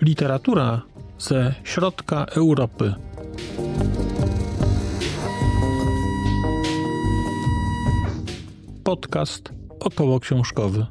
Literatura 0.00 0.82
ze 1.18 1.54
środka 1.64 2.24
Europy. 2.24 2.94
Podcast 8.84 9.52
około 9.80 10.20
książkowy. 10.20 10.86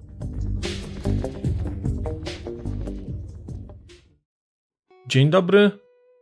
Dzień 5.08 5.30
dobry. 5.30 5.72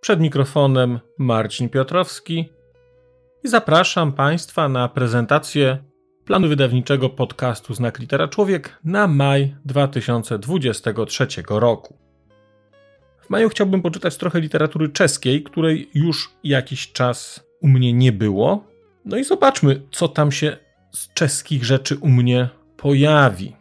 Przed 0.02 0.20
mikrofonem 0.20 1.00
Marcin 1.20 1.70
Piotrowski 1.70 2.50
i 3.46 3.48
zapraszam 3.48 4.14
Państwa 4.14 4.70
na 4.70 4.89
prezentację 4.89 5.78
planu 6.25 6.47
wydawniczego 6.47 7.10
podcastu 7.10 7.74
Znak 7.74 8.00
Litera 8.00 8.28
Człowiek 8.28 8.79
na 8.83 9.07
maj 9.07 9.56
2023 9.65 11.28
roku. 11.50 11.97
W 13.21 13.29
maju 13.29 13.50
chciałbym 13.50 13.82
poczytać 13.82 14.18
trochę 14.18 14.39
literatury 14.39 14.89
czeskiej, 14.89 15.43
której 15.43 15.89
już 15.93 16.32
jakiś 16.43 16.92
czas 16.92 17.43
u 17.61 17.68
mnie 17.68 17.93
nie 17.93 18.11
było. 18.11 18.64
No 19.06 19.18
i 19.18 19.23
zobaczmy, 19.23 19.82
co 19.92 20.07
tam 20.07 20.32
się 20.32 20.57
z 20.92 21.14
czeskich 21.14 21.65
rzeczy 21.65 21.98
u 21.98 22.09
mnie 22.09 22.50
pojawi. 22.78 23.56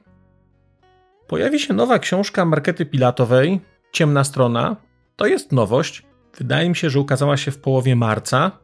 Pojawi 1.27 1.61
się 1.61 1.75
nowa 1.75 1.99
książka 1.99 2.45
Markety 2.45 2.87
Pilatowej, 2.87 3.61
Ciemna 3.93 4.25
Strona. 4.25 4.77
To 5.17 5.27
jest 5.27 5.53
nowość. 5.53 6.03
Wydaje 6.39 6.69
mi 6.69 6.77
się, 6.77 6.91
że 6.91 7.01
ukazała 7.01 7.37
się 7.37 7.51
w 7.51 7.59
połowie 7.59 7.97
marca, 7.97 8.64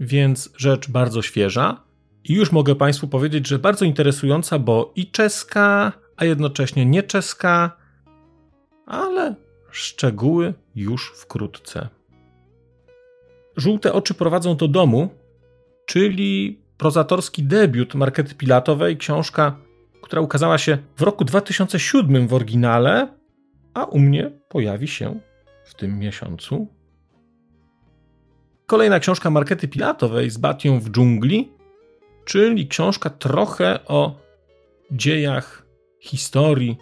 więc 0.00 0.50
rzecz 0.56 0.90
bardzo 0.90 1.22
świeża. 1.22 1.84
I 2.24 2.34
już 2.34 2.52
mogę 2.52 2.74
Państwu 2.74 3.08
powiedzieć, 3.08 3.48
że 3.48 3.58
bardzo 3.58 3.84
interesująca, 3.84 4.58
bo 4.58 4.92
i 4.96 5.10
czeska, 5.10 5.92
a 6.16 6.24
jednocześnie 6.24 6.86
nie 6.86 7.02
czeska, 7.02 7.76
ale 8.86 9.34
Szczegóły 9.74 10.54
już 10.74 11.12
wkrótce. 11.16 11.88
Żółte 13.56 13.92
oczy 13.92 14.14
prowadzą 14.14 14.56
do 14.56 14.68
domu, 14.68 15.08
czyli 15.86 16.62
prozatorski 16.76 17.42
debiut 17.42 17.94
Markety 17.94 18.34
Pilatowej, 18.34 18.96
książka, 18.96 19.56
która 20.02 20.22
ukazała 20.22 20.58
się 20.58 20.78
w 20.96 21.02
roku 21.02 21.24
2007 21.24 22.28
w 22.28 22.34
oryginale, 22.34 23.08
a 23.74 23.84
u 23.84 23.98
mnie 23.98 24.30
pojawi 24.48 24.88
się 24.88 25.20
w 25.64 25.74
tym 25.74 25.98
miesiącu. 25.98 26.68
Kolejna 28.66 29.00
książka 29.00 29.30
Markety 29.30 29.68
Pilatowej 29.68 30.30
z 30.30 30.38
Batią 30.38 30.80
w 30.80 30.90
dżungli, 30.90 31.52
czyli 32.24 32.68
książka 32.68 33.10
trochę 33.10 33.84
o 33.86 34.16
dziejach 34.90 35.66
historii 36.00 36.78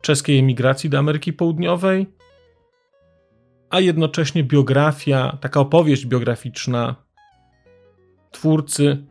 czeskiej 0.00 0.38
emigracji 0.38 0.90
do 0.90 0.98
Ameryki 0.98 1.32
Południowej, 1.32 2.06
a 3.70 3.80
jednocześnie 3.80 4.44
biografia, 4.44 5.38
taka 5.40 5.60
opowieść 5.60 6.06
biograficzna 6.06 6.96
twórcy, 8.30 9.06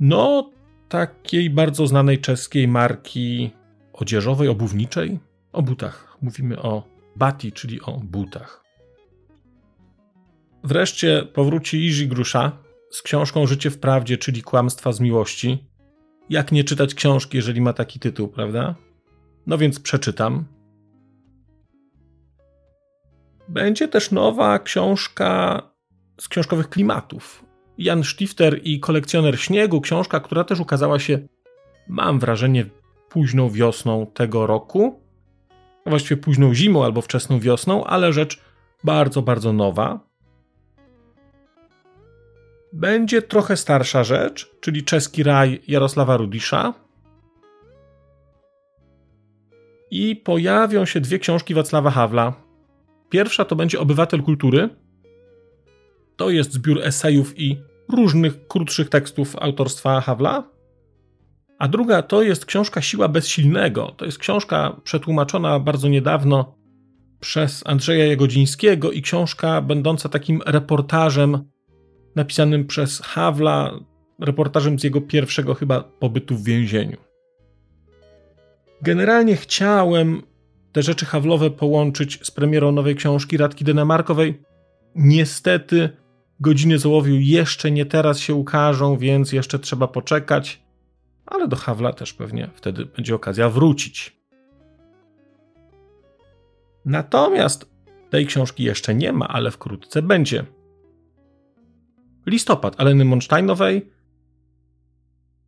no, 0.00 0.50
takiej 0.88 1.50
bardzo 1.50 1.86
znanej 1.86 2.18
czeskiej 2.18 2.68
marki 2.68 3.50
odzieżowej, 3.92 4.48
obuwniczej, 4.48 5.18
o 5.52 5.62
butach. 5.62 6.16
Mówimy 6.22 6.62
o 6.62 6.82
bati, 7.16 7.52
czyli 7.52 7.80
o 7.80 7.92
butach. 7.92 8.65
Wreszcie 10.66 11.22
powróci 11.32 11.86
Iży 11.86 12.06
Grusza 12.06 12.52
z 12.90 13.02
książką 13.02 13.46
Życie 13.46 13.70
w 13.70 13.78
prawdzie, 13.78 14.18
czyli 14.18 14.42
kłamstwa 14.42 14.92
z 14.92 15.00
miłości. 15.00 15.66
Jak 16.30 16.52
nie 16.52 16.64
czytać 16.64 16.94
książki, 16.94 17.36
jeżeli 17.36 17.60
ma 17.60 17.72
taki 17.72 18.00
tytuł, 18.00 18.28
prawda? 18.28 18.74
No 19.46 19.58
więc 19.58 19.80
przeczytam. 19.80 20.44
Będzie 23.48 23.88
też 23.88 24.10
nowa 24.10 24.58
książka 24.58 25.62
z 26.20 26.28
książkowych 26.28 26.68
klimatów. 26.68 27.44
Jan 27.78 28.04
Stifter 28.04 28.60
i 28.62 28.80
kolekcjoner 28.80 29.40
śniegu, 29.40 29.80
książka, 29.80 30.20
która 30.20 30.44
też 30.44 30.60
ukazała 30.60 30.98
się, 30.98 31.18
mam 31.88 32.18
wrażenie, 32.18 32.66
późną 33.08 33.50
wiosną 33.50 34.06
tego 34.06 34.46
roku. 34.46 35.00
Właściwie 35.86 36.16
późną 36.16 36.54
zimą 36.54 36.84
albo 36.84 37.02
wczesną 37.02 37.40
wiosną, 37.40 37.84
ale 37.84 38.12
rzecz 38.12 38.40
bardzo, 38.84 39.22
bardzo 39.22 39.52
nowa. 39.52 40.05
Będzie 42.72 43.22
trochę 43.22 43.56
starsza 43.56 44.04
rzecz, 44.04 44.50
czyli 44.60 44.84
czeski 44.84 45.22
raj 45.22 45.62
Jarosława 45.68 46.16
Rudisza. 46.16 46.74
I 49.90 50.16
pojawią 50.16 50.84
się 50.84 51.00
dwie 51.00 51.18
książki 51.18 51.54
Wacława 51.54 51.90
Hawla. 51.90 52.32
Pierwsza 53.10 53.44
to 53.44 53.56
będzie 53.56 53.80
Obywatel 53.80 54.22
Kultury. 54.22 54.68
To 56.16 56.30
jest 56.30 56.52
zbiór 56.52 56.80
esejów 56.82 57.38
i 57.38 57.60
różnych 57.92 58.48
krótszych 58.48 58.88
tekstów 58.88 59.36
autorstwa 59.36 60.00
Hawla. 60.00 60.50
A 61.58 61.68
druga 61.68 62.02
to 62.02 62.22
jest 62.22 62.46
książka 62.46 62.82
Siła 62.82 63.08
Bezsilnego. 63.08 63.94
To 63.96 64.04
jest 64.04 64.18
książka 64.18 64.80
przetłumaczona 64.84 65.60
bardzo 65.60 65.88
niedawno 65.88 66.54
przez 67.20 67.62
Andrzeja 67.66 68.06
Jagodzińskiego 68.06 68.92
i 68.92 69.02
książka 69.02 69.62
będąca 69.62 70.08
takim 70.08 70.42
reportażem 70.46 71.50
napisanym 72.16 72.66
przez 72.66 73.00
Hawla, 73.00 73.80
reportażem 74.20 74.78
z 74.78 74.84
jego 74.84 75.00
pierwszego 75.00 75.54
chyba 75.54 75.80
pobytu 75.80 76.36
w 76.36 76.44
więzieniu. 76.44 76.96
Generalnie 78.82 79.36
chciałem 79.36 80.22
te 80.72 80.82
rzeczy 80.82 81.06
Hawlowe 81.06 81.50
połączyć 81.50 82.18
z 82.22 82.30
premierą 82.30 82.72
nowej 82.72 82.94
książki 82.94 83.36
Radki 83.36 83.64
Denemarkowej. 83.64 84.42
Niestety 84.94 85.90
godziny 86.40 86.78
zołowiu 86.78 87.14
jeszcze 87.14 87.70
nie 87.70 87.86
teraz 87.86 88.18
się 88.18 88.34
ukażą, 88.34 88.98
więc 88.98 89.32
jeszcze 89.32 89.58
trzeba 89.58 89.88
poczekać, 89.88 90.62
ale 91.26 91.48
do 91.48 91.56
Hawla 91.56 91.92
też 91.92 92.12
pewnie 92.12 92.50
wtedy 92.54 92.86
będzie 92.86 93.14
okazja 93.14 93.48
wrócić. 93.50 94.16
Natomiast 96.84 97.70
tej 98.10 98.26
książki 98.26 98.64
jeszcze 98.64 98.94
nie 98.94 99.12
ma, 99.12 99.28
ale 99.28 99.50
wkrótce 99.50 100.02
będzie. 100.02 100.44
Listopad 102.26 102.80
Aleny 102.80 103.04
Monsteinowej. 103.04 103.90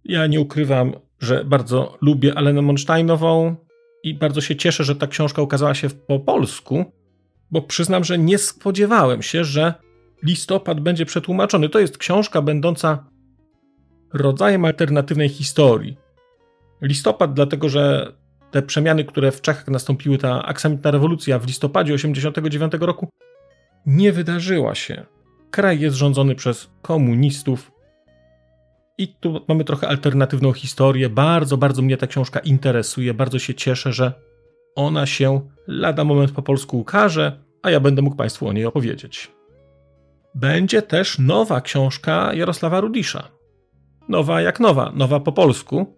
Ja 0.04 0.26
nie 0.26 0.40
ukrywam, 0.40 0.92
że 1.20 1.44
bardzo 1.44 1.98
lubię 2.00 2.34
Alenę 2.34 2.62
Monsteinową 2.62 3.56
i 4.02 4.14
bardzo 4.14 4.40
się 4.40 4.56
cieszę, 4.56 4.84
że 4.84 4.96
ta 4.96 5.06
książka 5.06 5.42
ukazała 5.42 5.74
się 5.74 5.90
po 5.90 6.20
polsku, 6.20 6.84
bo 7.50 7.62
przyznam, 7.62 8.04
że 8.04 8.18
nie 8.18 8.38
spodziewałem 8.38 9.22
się, 9.22 9.44
że 9.44 9.74
listopad 10.22 10.80
będzie 10.80 11.06
przetłumaczony. 11.06 11.68
To 11.68 11.78
jest 11.78 11.98
książka 11.98 12.42
będąca 12.42 13.04
rodzajem 14.12 14.64
alternatywnej 14.64 15.28
historii. 15.28 15.96
Listopad, 16.82 17.34
dlatego 17.34 17.68
że 17.68 18.12
te 18.50 18.62
przemiany, 18.62 19.04
które 19.04 19.32
w 19.32 19.40
Czechach 19.40 19.68
nastąpiły, 19.68 20.18
ta 20.18 20.42
aksamitna 20.42 20.90
rewolucja 20.90 21.38
w 21.38 21.46
listopadzie 21.46 21.92
1989 21.92 22.86
roku, 22.86 23.08
nie 23.86 24.12
wydarzyła 24.12 24.74
się. 24.74 25.06
Kraj 25.50 25.80
jest 25.80 25.96
rządzony 25.96 26.34
przez 26.34 26.70
komunistów, 26.82 27.70
i 28.98 29.08
tu 29.08 29.40
mamy 29.48 29.64
trochę 29.64 29.88
alternatywną 29.88 30.52
historię. 30.52 31.08
Bardzo, 31.08 31.56
bardzo 31.56 31.82
mnie 31.82 31.96
ta 31.96 32.06
książka 32.06 32.40
interesuje. 32.40 33.14
Bardzo 33.14 33.38
się 33.38 33.54
cieszę, 33.54 33.92
że 33.92 34.12
ona 34.74 35.06
się 35.06 35.40
lada 35.66 36.04
moment 36.04 36.32
po 36.32 36.42
polsku 36.42 36.78
ukaże, 36.78 37.38
a 37.62 37.70
ja 37.70 37.80
będę 37.80 38.02
mógł 38.02 38.16
Państwu 38.16 38.48
o 38.48 38.52
niej 38.52 38.64
opowiedzieć. 38.64 39.30
Będzie 40.34 40.82
też 40.82 41.18
nowa 41.18 41.60
książka 41.60 42.34
Jarosława 42.34 42.80
Rudisza. 42.80 43.28
Nowa 44.08 44.40
jak 44.40 44.60
nowa, 44.60 44.92
nowa 44.94 45.20
po 45.20 45.32
polsku. 45.32 45.96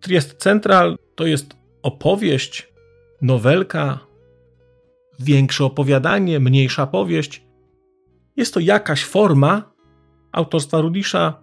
Triest 0.00 0.36
Central 0.36 0.96
to 1.14 1.26
jest 1.26 1.56
opowieść, 1.82 2.72
nowelka, 3.22 3.98
większe 5.18 5.64
opowiadanie, 5.64 6.40
mniejsza 6.40 6.86
powieść. 6.86 7.49
Jest 8.40 8.54
to 8.54 8.60
jakaś 8.60 9.04
forma 9.04 9.62
autorstwa 10.32 10.80
Rudisza, 10.80 11.42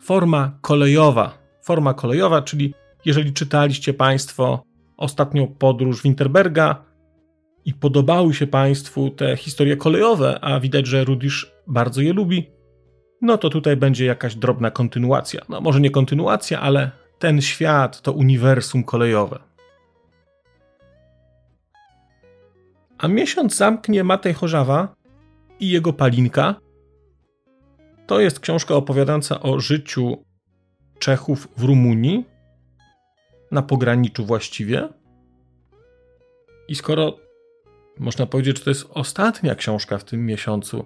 forma 0.00 0.58
kolejowa. 0.60 1.38
Forma 1.62 1.94
kolejowa, 1.94 2.42
czyli 2.42 2.74
jeżeli 3.04 3.32
czytaliście 3.32 3.94
Państwo 3.94 4.62
ostatnią 4.96 5.46
podróż 5.46 6.02
Winterberga 6.02 6.84
i 7.64 7.74
podobały 7.74 8.34
się 8.34 8.46
Państwu 8.46 9.10
te 9.10 9.36
historie 9.36 9.76
kolejowe, 9.76 10.38
a 10.40 10.60
widać, 10.60 10.86
że 10.86 11.04
Rudisz 11.04 11.52
bardzo 11.66 12.00
je 12.00 12.12
lubi, 12.12 12.50
no 13.22 13.38
to 13.38 13.50
tutaj 13.50 13.76
będzie 13.76 14.04
jakaś 14.04 14.34
drobna 14.34 14.70
kontynuacja. 14.70 15.40
No 15.48 15.60
może 15.60 15.80
nie 15.80 15.90
kontynuacja, 15.90 16.60
ale 16.60 16.90
ten 17.18 17.40
świat, 17.40 18.02
to 18.02 18.12
uniwersum 18.12 18.84
kolejowe. 18.84 19.38
A 22.98 23.08
miesiąc 23.08 23.56
zamknie 23.56 24.04
Matej 24.04 24.34
Chorzawa 24.34 24.97
i 25.60 25.70
jego 25.70 25.92
Palinka, 25.92 26.54
To 28.06 28.20
jest 28.20 28.40
książka 28.40 28.74
opowiadająca 28.74 29.40
o 29.40 29.60
życiu 29.60 30.24
Czechów 30.98 31.48
w 31.56 31.62
Rumunii, 31.62 32.24
na 33.50 33.62
pograniczu 33.62 34.26
właściwie. 34.26 34.88
I 36.68 36.74
skoro 36.74 37.16
można 37.98 38.26
powiedzieć, 38.26 38.58
że 38.58 38.64
to 38.64 38.70
jest 38.70 38.86
ostatnia 38.90 39.54
książka 39.54 39.98
w 39.98 40.04
tym 40.04 40.26
miesiącu, 40.26 40.84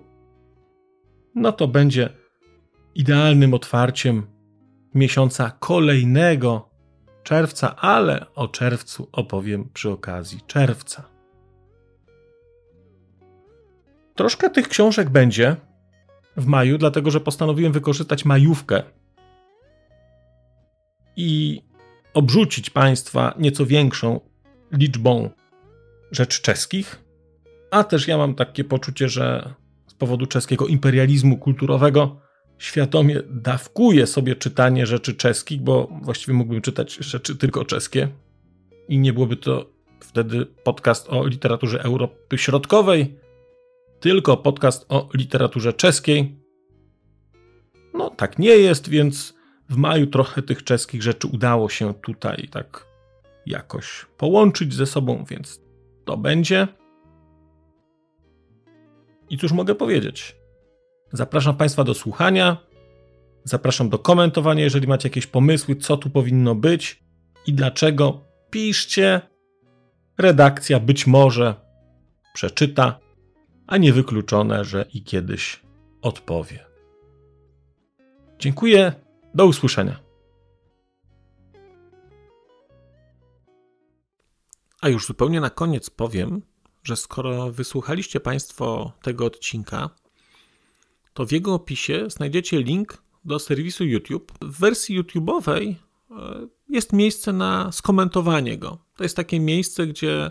no 1.35 1.53
to 1.53 1.69
będzie 1.69 2.09
idealnym 2.95 3.55
otwarciem 3.55 4.27
miesiąca 4.95 5.51
kolejnego 5.61 6.71
czerwca, 7.23 7.77
ale 7.77 8.35
o 8.35 8.49
czerwcu 8.49 9.09
opowiem 9.13 9.69
przy 9.75 9.91
okazji 9.91 10.41
czerwca. 10.47 11.12
Troszkę 14.23 14.51
tych 14.51 14.69
książek 14.69 15.11
będzie 15.11 15.57
w 16.37 16.47
maju, 16.47 16.79
dlatego 16.79 17.11
że 17.11 17.21
postanowiłem 17.21 17.73
wykorzystać 17.73 18.25
majówkę 18.25 18.83
i 21.17 21.63
obrzucić 22.15 22.71
Państwa 22.71 23.35
nieco 23.39 23.67
większą 23.67 24.21
liczbą 24.73 25.31
rzeczy 26.11 26.43
czeskich, 26.43 27.03
a 27.71 27.85
też 27.85 28.09
ja 28.09 28.19
mam 28.19 28.35
takie 28.35 28.65
poczucie, 28.65 29.09
że 29.09 29.55
z 29.87 29.95
powodu 29.95 30.27
czeskiego 30.27 30.67
imperializmu 30.67 31.39
kulturowego 31.39 32.21
świadomie 32.59 33.21
dawkuję 33.31 34.07
sobie 34.07 34.37
czytanie 34.37 34.87
rzeczy 34.87 35.15
czeskich, 35.15 35.61
bo 35.61 35.89
właściwie 36.03 36.35
mógłbym 36.35 36.63
czytać 36.63 36.95
rzeczy 36.95 37.37
tylko 37.37 37.65
czeskie 37.65 38.09
i 38.89 38.99
nie 38.99 39.13
byłoby 39.13 39.37
to 39.37 39.71
wtedy 40.01 40.47
podcast 40.47 41.09
o 41.09 41.27
literaturze 41.27 41.83
Europy 41.83 42.39
Środkowej, 42.39 43.22
tylko 44.03 44.37
podcast 44.37 44.87
o 44.89 45.09
literaturze 45.15 45.73
czeskiej. 45.73 46.37
No, 47.95 48.11
tak 48.11 48.39
nie 48.39 48.51
jest, 48.51 48.89
więc 48.89 49.35
w 49.69 49.77
maju 49.77 50.07
trochę 50.07 50.43
tych 50.43 50.65
czeskich 50.65 51.03
rzeczy 51.03 51.27
udało 51.27 51.69
się 51.69 51.95
tutaj 51.95 52.49
tak 52.51 52.87
jakoś 53.47 54.07
połączyć 54.17 54.75
ze 54.75 54.87
sobą, 54.87 55.25
więc 55.29 55.61
to 56.05 56.17
będzie. 56.17 56.69
I 59.31 59.39
cóż 59.39 59.53
mogę 59.53 59.75
powiedzieć? 59.75 60.37
Zapraszam 61.13 61.57
Państwa 61.57 61.85
do 61.85 61.95
słuchania. 61.95 62.57
Zapraszam 63.45 63.89
do 63.89 63.99
komentowania, 63.99 64.65
jeżeli 64.65 64.89
macie 64.89 65.09
jakieś 65.09 65.27
pomysły, 65.27 65.77
co 65.77 65.97
tu 65.97 66.11
powinno 66.11 66.55
być 66.55 67.05
i 67.47 67.53
dlaczego. 67.53 68.21
Piszcie. 68.51 69.21
Redakcja 70.19 70.81
być 70.81 71.07
może 71.07 71.55
przeczyta, 72.35 73.03
a 73.67 73.77
niewykluczone, 73.77 74.65
że 74.65 74.87
i 74.95 75.03
kiedyś 75.03 75.61
odpowie. 76.03 76.65
Dziękuję. 78.39 78.93
Do 79.35 79.47
usłyszenia. 79.47 80.01
A 84.81 84.89
już 84.89 85.07
zupełnie 85.07 85.41
na 85.41 85.51
koniec 85.51 85.91
powiem, 85.91 86.43
że 86.83 86.97
skoro 86.97 87.53
wysłuchaliście 87.53 88.21
Państwo 88.21 88.93
tego 89.03 89.25
odcinka, 89.25 89.91
to 91.15 91.27
w 91.27 91.33
jego 91.33 91.55
opisie 91.55 92.05
znajdziecie 92.09 92.63
link 92.63 93.03
do 93.25 93.39
serwisu 93.39 93.85
YouTube. 93.85 94.33
W 94.43 94.59
wersji 94.59 95.01
YouTube'owej 95.01 95.75
e, 96.11 96.47
jest 96.69 96.93
miejsce 96.93 97.33
na 97.33 97.73
skomentowanie 97.73 98.59
go. 98.59 98.79
To 98.97 99.03
jest 99.03 99.17
takie 99.17 99.41
miejsce, 99.41 99.87
gdzie 99.87 100.31